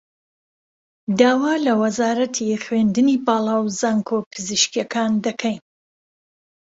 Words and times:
داوا 1.19 1.53
له 1.65 1.73
وهزارهتی 1.81 2.61
خوێندنی 2.63 3.17
باڵا 3.25 3.55
و 3.63 3.65
زانکۆ 3.79 4.17
پزیشکییهکان 4.31 5.11
دهکهین 5.23 5.59